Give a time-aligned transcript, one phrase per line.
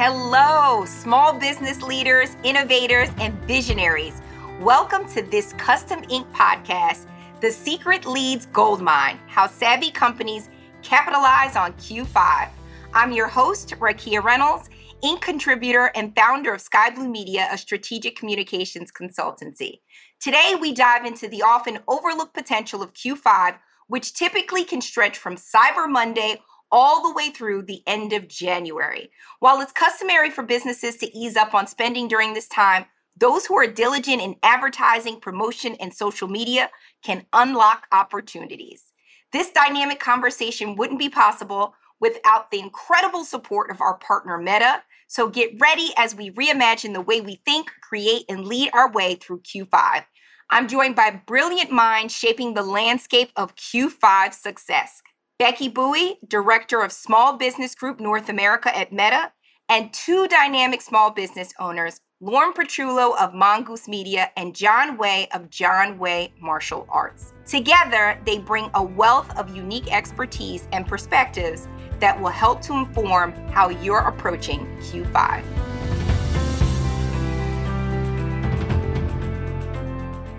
[0.00, 4.22] Hello, small business leaders, innovators, and visionaries.
[4.60, 6.30] Welcome to this Custom Inc.
[6.32, 7.08] podcast,
[7.40, 10.50] The Secret Leads Goldmine How Savvy Companies
[10.82, 12.48] Capitalize on Q5.
[12.94, 14.70] I'm your host, Rakia Reynolds,
[15.02, 15.20] Inc.
[15.20, 19.80] contributor and founder of Skai Blue Media, a strategic communications consultancy.
[20.20, 25.34] Today, we dive into the often overlooked potential of Q5, which typically can stretch from
[25.34, 29.10] Cyber Monday all the way through the end of January.
[29.40, 33.56] While it's customary for businesses to ease up on spending during this time, those who
[33.56, 36.70] are diligent in advertising, promotion, and social media
[37.02, 38.92] can unlock opportunities.
[39.32, 44.82] This dynamic conversation wouldn't be possible without the incredible support of our partner Meta.
[45.08, 49.16] So get ready as we reimagine the way we think, create, and lead our way
[49.16, 50.04] through Q5.
[50.50, 55.02] I'm joined by brilliant minds shaping the landscape of Q5 success.
[55.38, 59.30] Becky Bui, Director of Small Business Group North America at Meta,
[59.68, 65.48] and two dynamic small business owners, Lauren Petrullo of Mongoose Media and John Wai of
[65.48, 67.34] John Wai Martial Arts.
[67.46, 71.68] Together, they bring a wealth of unique expertise and perspectives
[72.00, 75.44] that will help to inform how you're approaching Q5.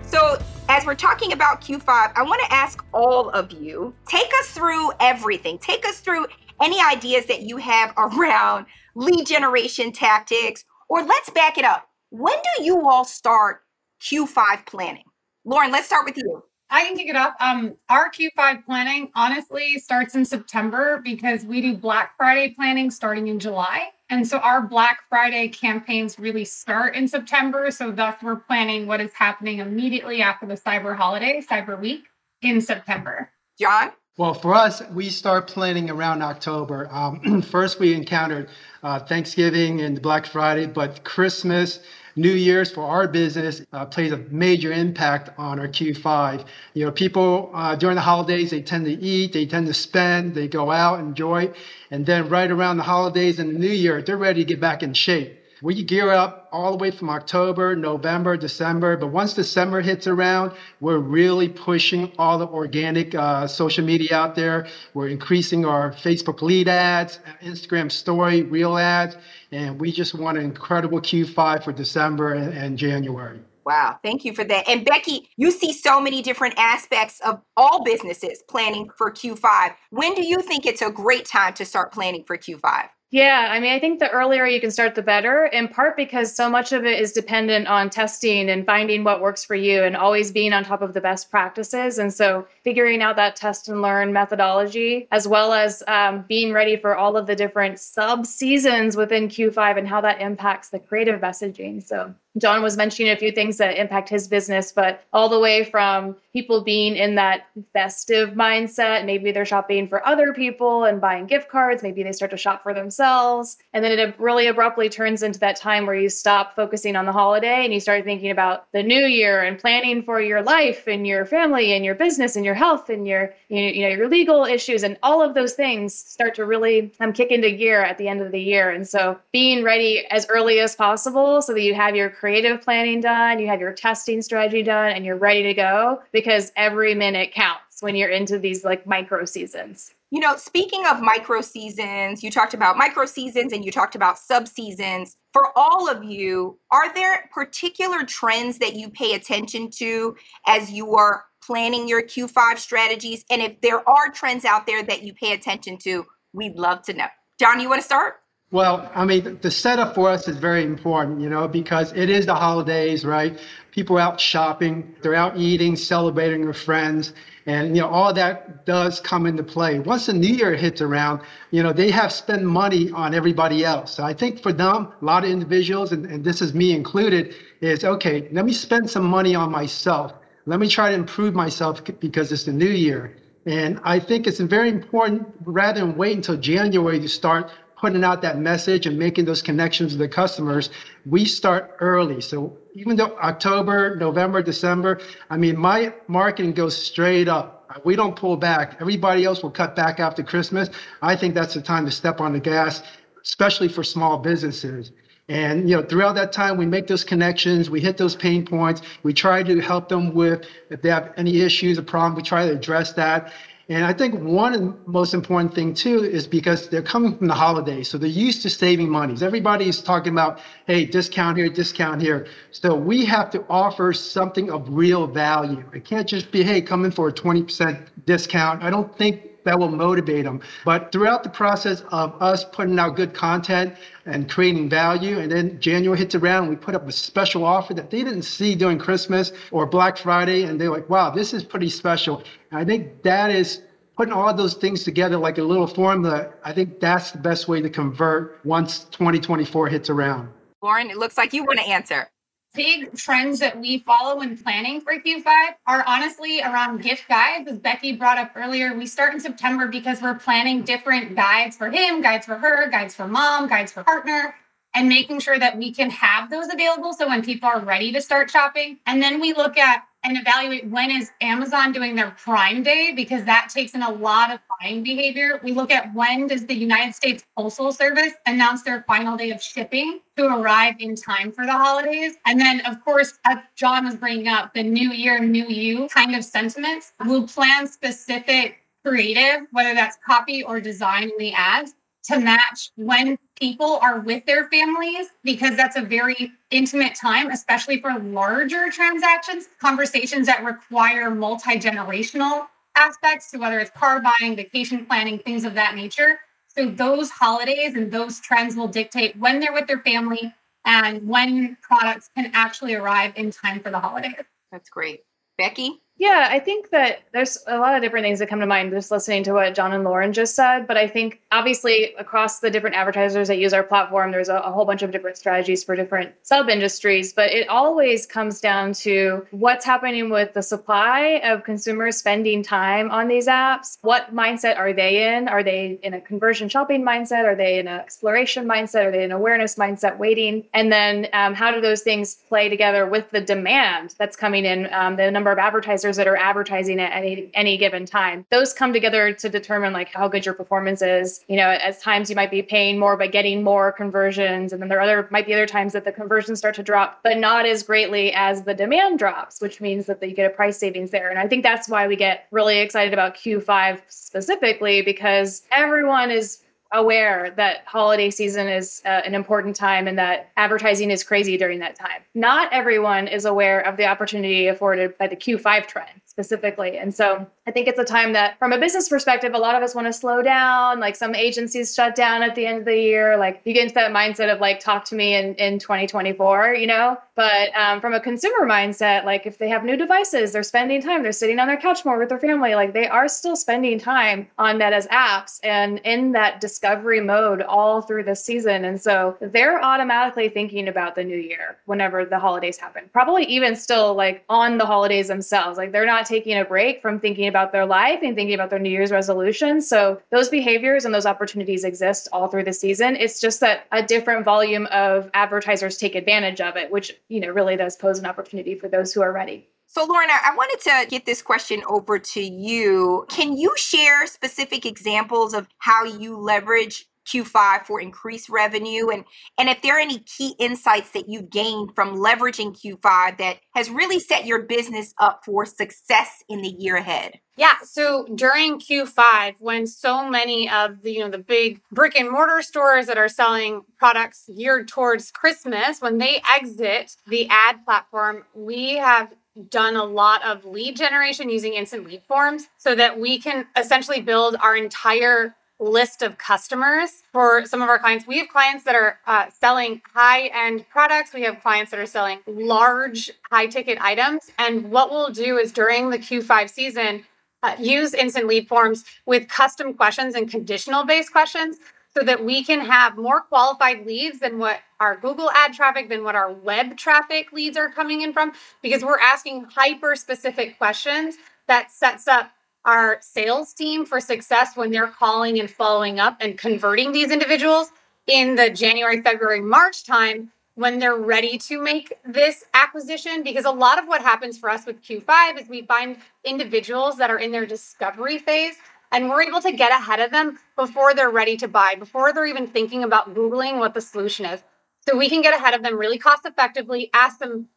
[0.04, 0.38] So,
[0.70, 4.92] as we're talking about Q5, I want to ask all of you take us through
[5.00, 5.58] everything.
[5.58, 6.26] Take us through
[6.62, 11.88] any ideas that you have around lead generation tactics, or let's back it up.
[12.10, 13.62] When do you all start
[14.00, 15.02] Q5 planning?
[15.44, 16.40] Lauren, let's start with you.
[16.70, 17.34] I can kick it off.
[17.40, 23.26] Um, our Q5 planning honestly starts in September because we do Black Friday planning starting
[23.26, 23.88] in July.
[24.08, 27.70] And so our Black Friday campaigns really start in September.
[27.70, 32.04] So thus we're planning what is happening immediately after the Cyber holiday, Cyber Week
[32.42, 33.30] in September.
[33.58, 33.90] John?
[34.16, 36.88] Well, for us, we start planning around October.
[36.90, 38.48] Um, first, we encountered
[38.82, 41.80] uh, Thanksgiving and Black Friday, but Christmas,
[42.20, 46.44] New Year's for our business uh, plays a major impact on our Q5.
[46.74, 50.34] You know, people uh, during the holidays, they tend to eat, they tend to spend,
[50.34, 51.52] they go out, enjoy.
[51.90, 54.82] And then right around the holidays and the New Year, they're ready to get back
[54.82, 58.96] in shape we gear up all the way from October, November, December.
[58.96, 64.34] But once December hits around, we're really pushing all the organic uh, social media out
[64.34, 64.66] there.
[64.94, 69.16] We're increasing our Facebook lead ads, Instagram story, reel ads,
[69.52, 73.40] and we just want an incredible Q5 for December and, and January.
[73.64, 74.68] Wow, thank you for that.
[74.68, 79.74] And Becky, you see so many different aspects of all businesses planning for Q5.
[79.90, 82.88] When do you think it's a great time to start planning for Q5?
[83.12, 86.32] Yeah, I mean, I think the earlier you can start, the better, in part because
[86.32, 89.96] so much of it is dependent on testing and finding what works for you and
[89.96, 91.98] always being on top of the best practices.
[91.98, 96.76] And so figuring out that test and learn methodology, as well as um, being ready
[96.76, 101.20] for all of the different sub seasons within Q5 and how that impacts the creative
[101.20, 101.84] messaging.
[101.84, 105.64] So John was mentioning a few things that impact his business, but all the way
[105.64, 109.04] from people being in that festive mindset.
[109.04, 111.82] Maybe they're shopping for other people and buying gift cards.
[111.82, 112.99] Maybe they start to shop for themselves.
[113.00, 117.12] And then it really abruptly turns into that time where you stop focusing on the
[117.12, 121.06] holiday and you start thinking about the new year and planning for your life and
[121.06, 124.82] your family and your business and your health and your, you know, your legal issues
[124.82, 128.20] and all of those things start to really um, kick into gear at the end
[128.20, 128.70] of the year.
[128.70, 133.00] And so being ready as early as possible so that you have your creative planning
[133.00, 137.32] done, you have your testing strategy done, and you're ready to go because every minute
[137.32, 139.94] counts when you're into these like micro seasons.
[140.12, 144.18] You know, speaking of micro seasons, you talked about micro seasons and you talked about
[144.18, 145.16] sub seasons.
[145.32, 150.16] For all of you, are there particular trends that you pay attention to
[150.48, 153.24] as you are planning your Q5 strategies?
[153.30, 156.92] And if there are trends out there that you pay attention to, we'd love to
[156.92, 157.06] know.
[157.38, 158.16] John, you want to start?
[158.52, 162.26] Well, I mean, the setup for us is very important, you know, because it is
[162.26, 163.38] the holidays, right?
[163.70, 167.12] People are out shopping, they're out eating, celebrating with friends,
[167.46, 169.78] and you know, all that does come into play.
[169.78, 171.20] Once the new year hits around,
[171.52, 173.94] you know, they have spent money on everybody else.
[173.94, 177.36] So I think for them, a lot of individuals, and, and this is me included,
[177.60, 180.12] is okay, let me spend some money on myself.
[180.46, 183.16] Let me try to improve myself because it's the new year.
[183.46, 188.20] And I think it's very important rather than wait until January to start putting out
[188.20, 190.68] that message and making those connections with the customers,
[191.06, 192.20] we start early.
[192.20, 195.00] So even though October, November, December,
[195.30, 197.66] I mean, my marketing goes straight up.
[197.84, 198.76] We don't pull back.
[198.80, 200.68] Everybody else will cut back after Christmas.
[201.00, 202.82] I think that's the time to step on the gas,
[203.22, 204.92] especially for small businesses.
[205.30, 208.82] And you know, throughout that time, we make those connections, we hit those pain points,
[209.04, 212.46] we try to help them with if they have any issues or problems, we try
[212.48, 213.32] to address that.
[213.70, 217.88] And I think one most important thing too is because they're coming from the holidays.
[217.88, 218.92] So they're used to saving.
[219.22, 222.26] Everybody is talking about, hey, discount here, discount here.
[222.50, 225.64] So we have to offer something of real value.
[225.72, 228.60] It can't just be, hey, come in for a 20% discount.
[228.64, 230.40] I don't think that will motivate them.
[230.64, 233.74] But throughout the process of us putting out good content
[234.06, 237.90] and creating value, and then January hits around, we put up a special offer that
[237.90, 241.68] they didn't see during Christmas or Black Friday, and they're like, wow, this is pretty
[241.68, 242.22] special.
[242.50, 243.62] And I think that is
[243.96, 246.32] putting all those things together like a little formula.
[246.44, 250.28] I think that's the best way to convert once 2024 hits around.
[250.62, 252.08] Lauren, it looks like you want to answer
[252.54, 255.26] big trends that we follow when planning for Q5
[255.66, 257.48] are honestly around gift guides.
[257.48, 261.70] As Becky brought up earlier, we start in September because we're planning different guides for
[261.70, 264.34] him, guides for her, guides for mom, guides for partner,
[264.74, 266.92] and making sure that we can have those available.
[266.92, 270.66] So when people are ready to start shopping, and then we look at and evaluate
[270.68, 274.82] when is Amazon doing their Prime Day because that takes in a lot of buying
[274.82, 275.40] behavior.
[275.42, 279.42] We look at when does the United States Postal Service announce their final day of
[279.42, 282.14] shipping to arrive in time for the holidays.
[282.26, 286.14] And then, of course, as John was bringing up, the new year, new you kind
[286.14, 286.92] of sentiments.
[287.04, 291.74] We'll plan specific creative, whether that's copy or design in the ads
[292.04, 297.80] to match when people are with their families because that's a very intimate time, especially
[297.80, 304.86] for larger transactions, conversations that require multi generational aspects to whether it's car buying, vacation
[304.86, 306.18] planning, things of that nature.
[306.48, 311.56] So those holidays and those trends will dictate when they're with their family and when
[311.62, 314.14] products can actually arrive in time for the holidays.
[314.52, 315.02] That's great.
[315.38, 315.80] Becky?
[316.00, 318.90] Yeah, I think that there's a lot of different things that come to mind just
[318.90, 320.66] listening to what John and Lauren just said.
[320.66, 324.50] But I think obviously across the different advertisers that use our platform, there's a, a
[324.50, 327.12] whole bunch of different strategies for different sub industries.
[327.12, 332.90] But it always comes down to what's happening with the supply of consumers spending time
[332.90, 333.76] on these apps.
[333.82, 335.28] What mindset are they in?
[335.28, 337.26] Are they in a conversion shopping mindset?
[337.26, 338.86] Are they in an exploration mindset?
[338.86, 340.46] Are they in awareness mindset, waiting?
[340.54, 344.72] And then um, how do those things play together with the demand that's coming in,
[344.72, 345.89] um, the number of advertisers?
[345.96, 348.26] That are advertising at any, any given time.
[348.30, 351.24] Those come together to determine like how good your performance is.
[351.28, 354.68] You know, at times you might be paying more by getting more conversions, and then
[354.68, 357.46] there are other might be other times that the conversions start to drop, but not
[357.46, 361.10] as greatly as the demand drops, which means that you get a price savings there.
[361.10, 366.38] And I think that's why we get really excited about Q5 specifically because everyone is
[366.72, 371.58] aware that holiday season is uh, an important time and that advertising is crazy during
[371.58, 372.02] that time.
[372.14, 376.76] Not everyone is aware of the opportunity afforded by the Q5 trend specifically.
[376.76, 379.62] And so I think it's a time that, from a business perspective, a lot of
[379.62, 380.80] us want to slow down.
[380.80, 383.16] Like some agencies shut down at the end of the year.
[383.16, 386.66] Like you get into that mindset of like, talk to me in, in 2024, you
[386.66, 386.98] know?
[387.14, 391.02] But um, from a consumer mindset, like if they have new devices, they're spending time,
[391.02, 392.54] they're sitting on their couch more with their family.
[392.54, 397.82] Like they are still spending time on Meta's apps and in that discovery mode all
[397.82, 398.64] through the season.
[398.64, 402.88] And so they're automatically thinking about the new year whenever the holidays happen.
[402.92, 405.58] Probably even still like on the holidays themselves.
[405.58, 408.58] Like they're not taking a break from thinking about their life and thinking about their
[408.58, 409.68] New Year's resolutions.
[409.68, 412.96] So those behaviors and those opportunities exist all through the season.
[412.96, 417.30] It's just that a different volume of advertisers take advantage of it, which, you know,
[417.30, 419.48] really does pose an opportunity for those who are ready.
[419.66, 423.06] So, Lauren, I wanted to get this question over to you.
[423.08, 429.04] Can you share specific examples of how you leverage Q5 for increased revenue and
[429.38, 433.70] and if there are any key insights that you've gained from leveraging Q5 that has
[433.70, 437.18] really set your business up for success in the year ahead.
[437.36, 442.10] Yeah, so during Q5 when so many of the you know the big brick and
[442.10, 448.24] mortar stores that are selling products geared towards Christmas when they exit the ad platform,
[448.34, 449.12] we have
[449.48, 454.00] done a lot of lead generation using instant lead forms so that we can essentially
[454.00, 458.06] build our entire list of customers for some of our clients.
[458.06, 461.12] We have clients that are uh, selling high end products.
[461.12, 464.30] We have clients that are selling large, high ticket items.
[464.38, 467.04] And what we'll do is during the Q5 season,
[467.42, 471.58] uh, use instant lead forms with custom questions and conditional based questions
[471.96, 476.04] so that we can have more qualified leads than what our Google ad traffic, than
[476.04, 481.16] what our web traffic leads are coming in from, because we're asking hyper specific questions
[481.48, 482.30] that sets up
[482.64, 487.70] our sales team for success when they're calling and following up and converting these individuals
[488.06, 493.22] in the January, February, March time when they're ready to make this acquisition.
[493.22, 497.10] Because a lot of what happens for us with Q5 is we find individuals that
[497.10, 498.54] are in their discovery phase
[498.92, 502.26] and we're able to get ahead of them before they're ready to buy, before they're
[502.26, 504.42] even thinking about Googling what the solution is.
[504.88, 507.48] So we can get ahead of them really cost effectively, ask them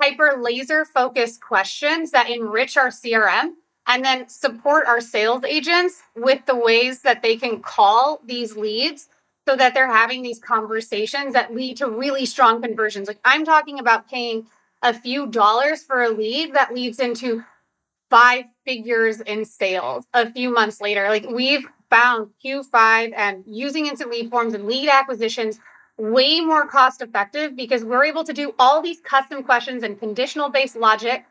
[0.00, 3.52] hyper laser focused questions that enrich our CRM
[3.86, 9.08] and then support our sales agents with the ways that they can call these leads
[9.48, 13.08] so that they're having these conversations that lead to really strong conversions.
[13.08, 14.46] Like I'm talking about paying
[14.82, 17.44] a few dollars for a lead that leads into
[18.10, 21.08] five figures in sales a few months later.
[21.08, 25.58] Like we've found Q5 and using instant lead forms and lead acquisitions
[25.98, 30.48] way more cost effective because we're able to do all these custom questions and conditional
[30.48, 31.24] based logic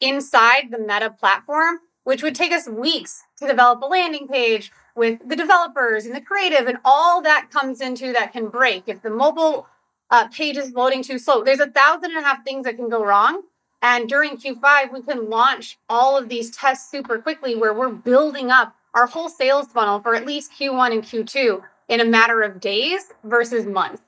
[0.00, 5.18] inside the Meta platform, which would take us weeks to develop a landing page with
[5.28, 9.10] the developers and the creative and all that comes into that can break if the
[9.10, 9.66] mobile
[10.10, 11.44] uh, page is loading too slow.
[11.44, 13.42] There's a thousand and a half things that can go wrong.
[13.82, 18.50] And during Q5, we can launch all of these tests super quickly where we're building
[18.50, 22.60] up our whole sales funnel for at least Q1 and Q2 in a matter of
[22.60, 24.02] days versus months.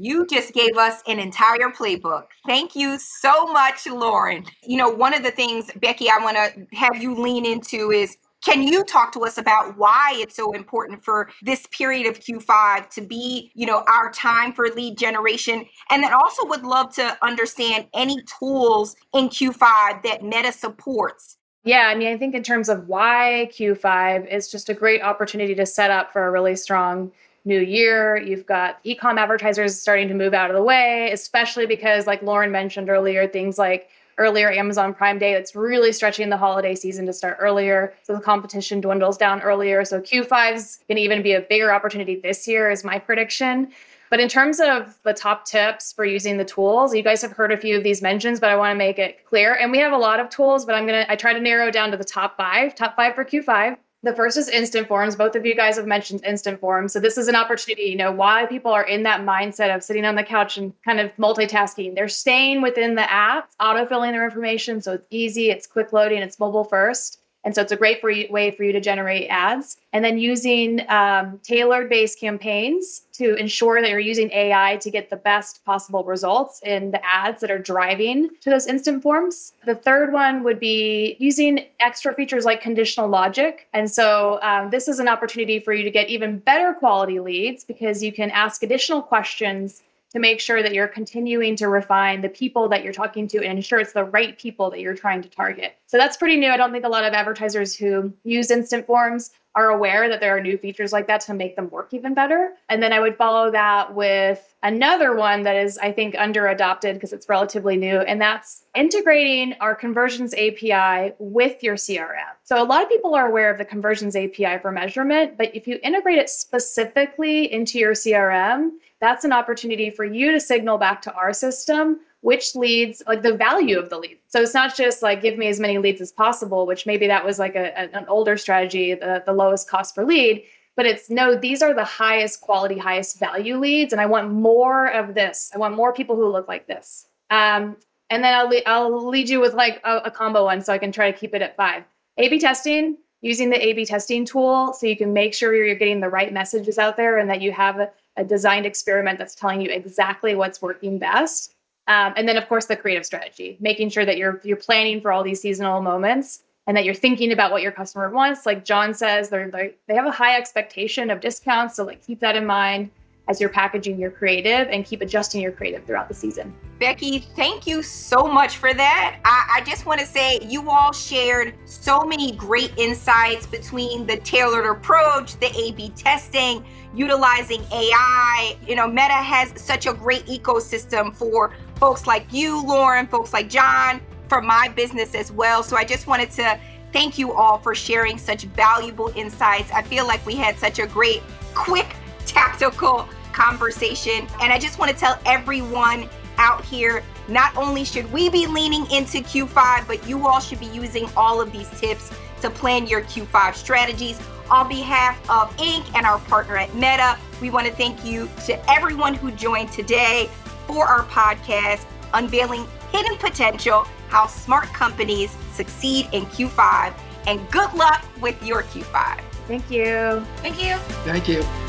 [0.00, 2.26] You just gave us an entire playbook.
[2.46, 4.44] Thank you so much, Lauren.
[4.62, 8.16] You know, one of the things, Becky, I want to have you lean into is
[8.44, 12.88] can you talk to us about why it's so important for this period of Q5
[12.90, 15.66] to be, you know, our time for lead generation?
[15.90, 21.88] And then also would love to understand any tools in Q5 that Meta supports yeah,
[21.88, 25.66] I mean, I think in terms of why Q5 is just a great opportunity to
[25.66, 27.12] set up for a really strong
[27.48, 28.16] new year.
[28.16, 32.52] You've got ecom advertisers starting to move out of the way, especially because, like Lauren
[32.52, 33.88] mentioned earlier, things like
[34.18, 37.94] earlier Amazon Prime Day that's really stretching the holiday season to start earlier.
[38.02, 39.84] So the competition dwindles down earlier.
[39.84, 43.72] So Q5 is going to even be a bigger opportunity this year, is my prediction.
[44.10, 47.52] But in terms of the top tips for using the tools, you guys have heard
[47.52, 49.54] a few of these mentions, but I want to make it clear.
[49.54, 51.70] And we have a lot of tools, but I'm going to, I try to narrow
[51.70, 53.76] down to the top five, top five for Q5.
[54.04, 55.16] The first is instant forms.
[55.16, 56.92] Both of you guys have mentioned instant forms.
[56.92, 60.04] So this is an opportunity, you know, why people are in that mindset of sitting
[60.04, 61.96] on the couch and kind of multitasking.
[61.96, 64.80] They're staying within the app, autofilling their information.
[64.80, 67.20] So it's easy, it's quick loading, it's mobile first.
[67.48, 69.78] And so it's a great for you, way for you to generate ads.
[69.94, 75.08] And then using um, tailored based campaigns to ensure that you're using AI to get
[75.08, 79.54] the best possible results in the ads that are driving to those instant forms.
[79.64, 83.66] The third one would be using extra features like conditional logic.
[83.72, 87.64] And so um, this is an opportunity for you to get even better quality leads
[87.64, 92.28] because you can ask additional questions to make sure that you're continuing to refine the
[92.28, 95.28] people that you're talking to and ensure it's the right people that you're trying to
[95.28, 95.76] target.
[95.86, 96.50] So that's pretty new.
[96.50, 100.36] I don't think a lot of advertisers who use instant forms are aware that there
[100.36, 102.52] are new features like that to make them work even better.
[102.68, 106.94] And then I would follow that with another one that is, I think, under adopted
[106.94, 112.36] because it's relatively new, and that's integrating our conversions API with your CRM.
[112.44, 115.66] So a lot of people are aware of the conversions API for measurement, but if
[115.66, 121.02] you integrate it specifically into your CRM, that's an opportunity for you to signal back
[121.02, 125.02] to our system which leads like the value of the lead so it's not just
[125.02, 128.06] like give me as many leads as possible which maybe that was like a, an
[128.08, 130.42] older strategy the, the lowest cost per lead
[130.76, 134.86] but it's no these are the highest quality highest value leads and i want more
[134.92, 135.50] of this.
[135.54, 137.06] I want more people who look like this.
[137.30, 137.76] Um,
[138.10, 140.92] and then I'll, I'll lead you with like a, a combo one so i can
[140.92, 141.84] try to keep it at five.
[142.16, 145.74] A b testing using the a b testing tool so you can make sure you're
[145.74, 149.34] getting the right messages out there and that you have a, a designed experiment that's
[149.34, 151.54] telling you exactly what's working best.
[151.86, 155.10] Um, and then, of course, the creative strategy, making sure that you're you're planning for
[155.10, 158.44] all these seasonal moments and that you're thinking about what your customer wants.
[158.44, 162.20] Like John says, they're, they're they have a high expectation of discounts, so like keep
[162.20, 162.90] that in mind
[163.28, 166.54] as you're packaging your creative and keep adjusting your creative throughout the season.
[166.80, 169.18] Becky, thank you so much for that.
[169.24, 174.16] I, I just want to say you all shared so many great insights between the
[174.18, 178.56] tailored approach, the A B testing, utilizing AI.
[178.66, 183.50] You know, Meta has such a great ecosystem for folks like you, Lauren, folks like
[183.50, 185.62] John, for my business as well.
[185.62, 186.58] So I just wanted to
[186.92, 189.70] thank you all for sharing such valuable insights.
[189.72, 191.22] I feel like we had such a great,
[191.54, 191.94] quick,
[192.24, 194.26] tactical conversation.
[194.40, 196.08] And I just want to tell everyone
[196.38, 200.66] out here not only should we be leaning into Q5, but you all should be
[200.66, 204.20] using all of these tips to plan your Q5 strategies.
[204.50, 205.94] On behalf of Inc.
[205.94, 210.30] and our partner at Meta, we want to thank you to everyone who joined today
[210.66, 216.94] for our podcast, Unveiling Hidden Potential How Smart Companies Succeed in Q5.
[217.26, 219.20] And good luck with your Q5.
[219.46, 220.24] Thank you.
[220.36, 220.76] Thank you.
[221.04, 221.67] Thank you.